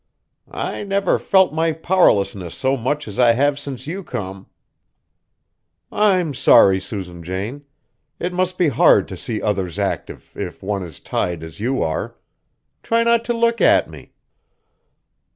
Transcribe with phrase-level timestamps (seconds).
[0.49, 4.47] "I never felt my powerlessness so much as I have since you come."
[5.91, 7.65] "I'm sorry, Susan Jane.
[8.17, 12.15] It must be hard to see others active, if one is tied as you are.
[12.81, 14.13] Try not to look at me."